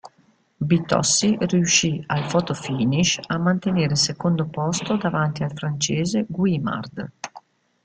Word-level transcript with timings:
Bitossi 0.59 1.37
riuscì, 1.41 2.03
al 2.07 2.23
fotofinish, 2.27 3.19
a 3.27 3.37
mantenere 3.37 3.91
il 3.91 3.97
secondo 3.97 4.47
posto 4.47 4.95
davanti 4.97 5.43
al 5.43 5.53
francese 5.53 6.25
Guimard. 6.27 7.11